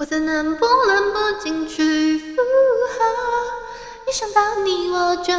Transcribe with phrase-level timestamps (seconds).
[0.00, 3.04] 我怎能不冷不惊去附和？
[4.06, 5.34] 一想到你我就，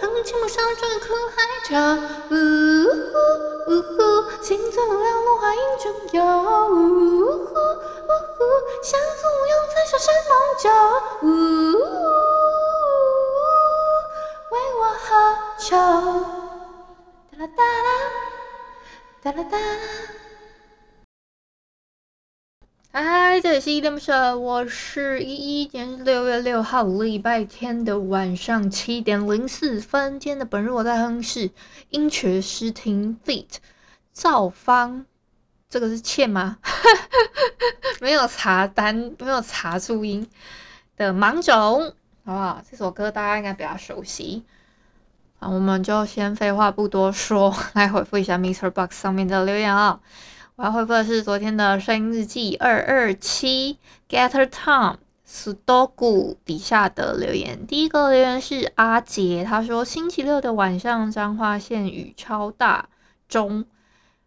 [0.00, 1.36] 恨情不上这苦海
[1.68, 1.96] 着，
[4.42, 6.20] 心总要落花影中游，
[22.92, 25.68] 嗨，这里是依依恋不舍，我是依依。
[25.68, 30.18] 今天是六月六号，礼拜天的晚上七点零四分。
[30.18, 31.52] 今天的本日我在哼是
[31.90, 33.46] 音阙诗听 feat.
[34.12, 35.04] 赵方，
[35.68, 36.58] 这个是欠吗？
[38.02, 40.28] 没有查单，没有查注音
[40.96, 41.94] 的芒种，
[42.24, 42.60] 好不好？
[42.68, 44.44] 这首歌大家应该比较熟悉。
[45.38, 50.00] 好，我们就先废话不多说， 来回复一下 MixerBox 上面的留言啊。
[50.60, 53.78] 我要回复的是昨天的声音日记二二七
[54.10, 57.66] Getter Tom stoku 底下的留言。
[57.66, 62.90] 第一个留言是阿杰，他说星期六的晚上彰化县雨超大
[63.26, 63.64] 中，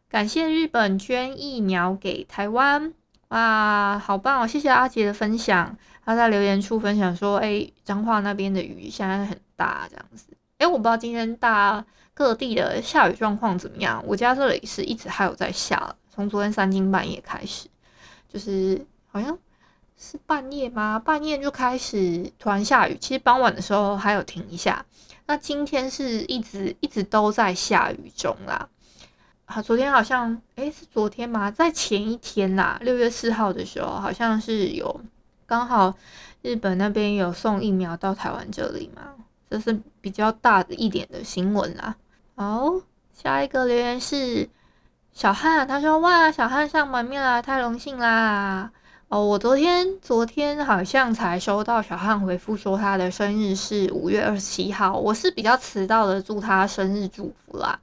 [0.09, 2.91] 感谢日本捐疫苗给台湾，
[3.27, 4.47] 哇，好棒哦！
[4.47, 5.77] 谢谢阿杰的分享。
[6.03, 10.25] 他在留言处分享说，哎、彰化那边的雨现在很大，这样子。
[10.57, 15.95] 哎、欸，我不知道今天大各地的下雨状况怎么样，我家这里是一直还有在下。
[16.13, 17.67] 从昨天三更半夜开始，
[18.31, 19.35] 就是好像
[19.97, 20.99] 是半夜吗？
[20.99, 24.85] 半夜就开始突然下雨，其实傍晚的时候还有停一下。
[25.25, 28.69] 那今天是一直一直都在下雨中啦。
[29.45, 31.49] 啊，昨天好像，诶，是昨天吗？
[31.49, 35.01] 在前一天啦，六月四号的时候，好像是有
[35.47, 35.95] 刚好
[36.43, 39.15] 日本那边有送疫苗到台湾这里嘛，
[39.49, 41.95] 这是比较大的一点的新闻啦。
[42.35, 42.71] 好，
[43.11, 44.47] 下一个留言是。
[45.13, 48.71] 小汉他说：“哇，小汉上门面啦，太荣幸啦！
[49.09, 57.79] 哦，我昨天昨天好像才收到小汉回复说他的生日是五月二十七号，我是比较迟到的，祝他生日祝福啦。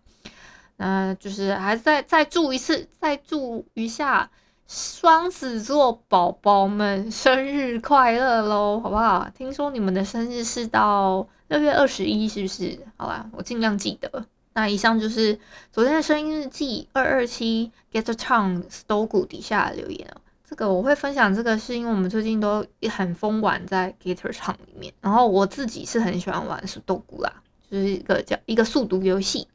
[0.76, 4.28] 那就是还再再祝一次，再祝一下
[4.66, 9.30] 双子座宝宝们生日快乐喽，好不好？
[9.36, 12.80] 听说你们的生日是到六月二十一，是不是？
[12.96, 15.38] 好吧，我尽量记得。”那以上就是
[15.72, 20.20] 昨天的声音日记二二七 Get the Tongue Stogu 底下的留言哦。
[20.44, 27.32] 这个我会分享，这个是因为我们最近都很疯玩在 Getter Tongue 里面，然后我自己是很喜欢玩 Stogu 啦，
[27.70, 29.46] 就是一个叫一个速读游戏。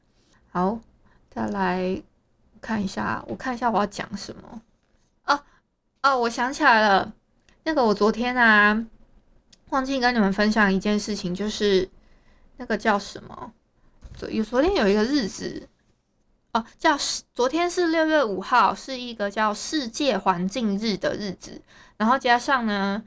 [0.49, 0.79] 好，
[1.29, 2.01] 再来
[2.61, 4.61] 看一下，我看一下我要讲什么
[5.25, 5.43] 哦
[6.01, 7.13] 哦，我想起来了，
[7.65, 8.85] 那个我昨天啊
[9.71, 11.89] 忘记跟你们分享一件事情，就是
[12.55, 13.51] 那个叫什么？
[14.29, 15.67] 有昨天有一个日子
[16.53, 16.97] 哦，叫
[17.33, 21.61] 昨天是六月五号，是一个叫世界环境日的日子。
[21.97, 23.03] 然后加上呢，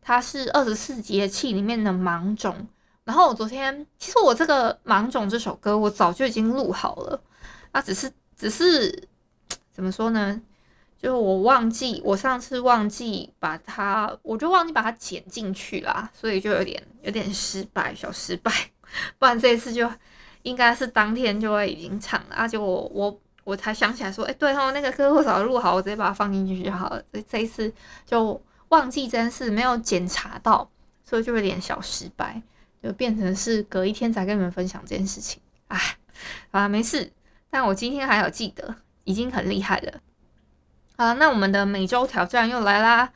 [0.00, 2.66] 它是二十四节气里面的芒种。
[3.04, 7.22] 然后我昨天其实我这个芒种这首歌我早就已经录好了，
[7.70, 9.08] 啊，只是只是
[9.72, 10.40] 怎么说呢？
[11.00, 18.52] 就是我忘记我上次忘记把它，我就忘记把它剪进去啦，所以就有点有点失败，小失败。
[19.18, 19.88] 不然这一次就。
[20.42, 27.02] 应该是当天就会已经唱了，而且我我我才想起来说，哎、欸，对哦，那个歌我早录好，我直接把它放进去就好了。
[27.10, 27.72] 所以这一次
[28.06, 30.68] 就忘记这件事，没有检查到，
[31.04, 32.40] 所以就有点小失败，
[32.82, 35.40] 就变成是隔一天才跟你们分享这件事情。
[35.68, 35.78] 哎，
[36.50, 37.12] 啊，没事，
[37.50, 38.74] 但我今天还有记得，
[39.04, 40.00] 已经很厉害了。
[40.96, 43.12] 好，那我们的每周挑战又来啦。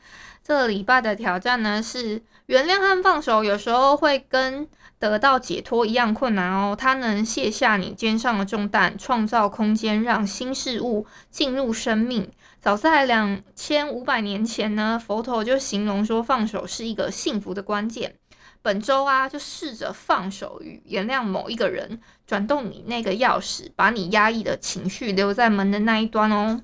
[0.47, 4.65] 这礼拜的挑战呢是原谅和放手，有时候会跟
[4.97, 6.73] 得到解脱一样困难哦。
[6.73, 12.31] 它能卸下你肩上的重担，创造空间，让新事物进入生命。
[12.61, 18.15] 早在两千五百年前呢，佛陀就形容说，放手是一个幸福的关键。
[18.61, 26.61] 本周啊，就试着放手与原谅某一个人，转动你那个钥匙，把你压抑的情绪留在门的那一端哦。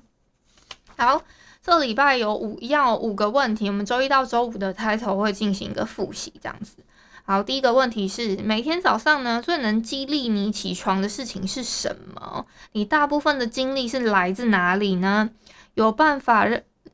[0.96, 1.20] 好。
[1.64, 6.76] 这礼拜有五一样五个问题，我们周一到周五的开头会进行一个复习，这样子。
[7.24, 12.44] 好，第一个问题是，每天早上呢，最能激励你起床的事情是什么？
[12.72, 15.30] 你大部分的精力是来自哪里呢？
[15.72, 16.46] 有办法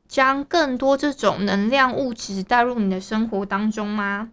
[0.06, 4.28] 将更多这种能量物质带入你的生活当中吗？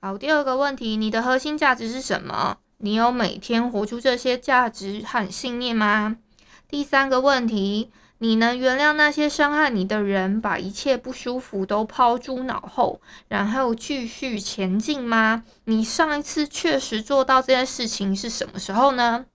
[0.00, 2.58] 好，第二个问题，你的核心价值是什么？
[2.78, 6.18] 你有每天活出这些价值和信念吗？
[6.68, 15.44] 第三个问题，你能原谅那些伤害你的人，把一切不舒服都抛诸脑后，然后继续前进吗？
[15.64, 19.26] 你上一次确实做到这件事情是什么时候呢？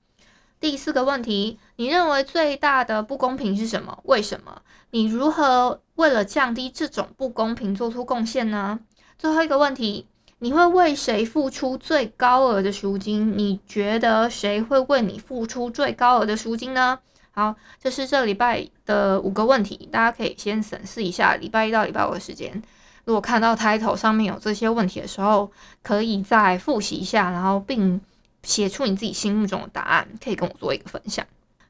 [0.60, 4.00] 第四个问题，你认为最大的不公平是什么？
[4.04, 4.62] 为什么？
[4.89, 8.80] 你如何为了降低这种不公平做出贡献呢？
[9.19, 10.07] 最后一个问题，
[10.39, 13.38] 你会为谁付出最高额的赎金？
[13.38, 17.00] 你觉得谁会为你付出最高额的赎金呢？
[17.33, 21.36] 好，这是这礼拜的五个问题，大家可以先审视一下。
[21.36, 22.62] 礼拜一到礼拜五的时间，
[23.06, 25.50] 如果看到 title 上面有这些问题的时候，
[25.81, 28.01] 可以再复习一下，然后并
[28.44, 31.25] 写出你自己心目中的答案，可以跟我做一个分享。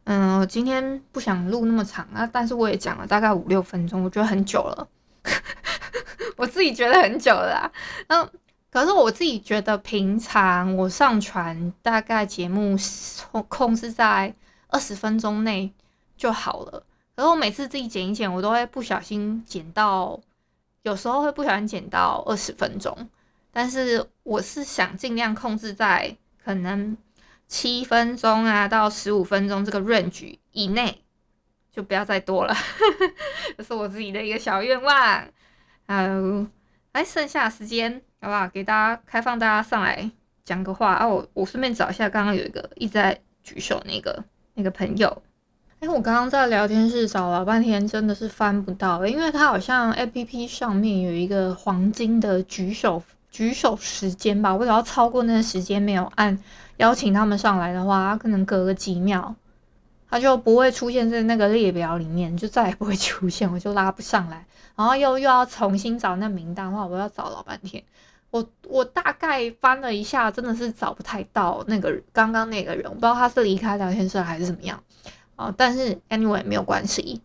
[0.06, 4.88] 嗯，我今天不想录那么长啊，但是我也讲了大概五六分钟，我觉得很久了，
[6.38, 7.72] 我自己觉得很久了啊。
[8.08, 8.30] 嗯，
[8.72, 12.76] 可是我自己觉得平常我上传大概节目
[13.32, 14.34] 控控制在。
[14.72, 15.72] 二十分钟内
[16.18, 16.84] 就好了。
[17.16, 20.20] 可是我每次自己剪一剪，我都会不小心剪到，
[20.82, 23.10] 有时候会不小心剪到二十分钟。
[23.52, 26.98] 但是我是想尽量控制在可能
[27.48, 31.04] 七分钟啊到十五分钟这个 range 以内，
[31.70, 32.56] 就不要再多了。
[33.58, 35.28] 这是我自己的一个小愿望。
[35.88, 36.50] 嗯，
[36.94, 38.48] 来，剩下的时间好不好？
[38.48, 40.10] 给大家开放，大家上来
[40.46, 41.06] 讲个话啊！
[41.06, 44.24] 我我顺便找一下，刚刚有一个一直在举手那个。
[44.54, 45.22] 那个朋友，
[45.80, 56.38] 哎，我刚刚在聊天室找了半天，真的是翻不到，因为他好像 APP 上面有一个黄金的举手举手时间吧，我只要超过那个时间没有按
[56.78, 59.34] 邀请他们上来的话，他可能隔个几秒，
[60.10, 64.46] 他就不会出现在那个列表里面，就再也不会出现，我就拉不上来，
[64.76, 67.82] 然后又又要重新找那名单的话，我要找老半天。
[68.32, 74.82] 我我大概翻了一下，真的是找不太到那个刚刚那个人，我不知道他是离开聊天室还是怎么样
[75.36, 75.54] 啊。
[75.58, 77.22] 但是 anyway 没有关系，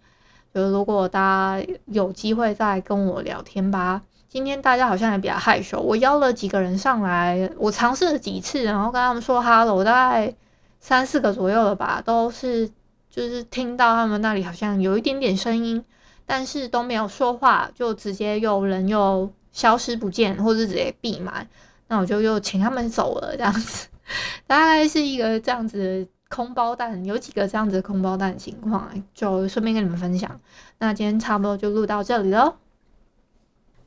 [0.52, 1.20] 就如果大
[1.60, 4.02] 家有机会再跟我聊天吧。
[4.28, 10.34] 今天大家好像也比较害羞，我邀了几个人上来，我尝试了几次，然后跟他们说 hello，大概
[10.80, 12.68] 三四个左右了吧，都是
[13.08, 15.84] 就是听到他们那里好像有一点点声音，
[16.26, 19.30] 但是都没有说话，就直接有人又。
[19.56, 21.48] 消失不见，或者直接闭麦，
[21.88, 23.88] 那我就又请他们走了，这样子，
[24.46, 30.38] 大概是一个这样子的空包蛋，有几个这样子的空包蛋情况，就顺便跟你们分享。
[30.78, 32.54] 那今天差不多就录到这里喽。